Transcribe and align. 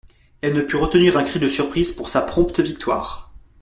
Elle 0.41 0.55
ne 0.55 0.63
put 0.63 0.77
retenir 0.77 1.15
un 1.15 1.23
cri 1.23 1.37
de 1.39 1.47
surprise 1.47 1.91
pour 1.91 2.09
sa 2.09 2.21
prompte 2.21 2.59
victoire. 2.59 3.31